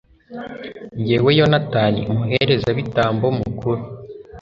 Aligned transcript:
jyewe 1.05 1.29
yonatani, 1.39 2.01
umuherezabitambo 2.11 3.25
mukuru 3.37 3.81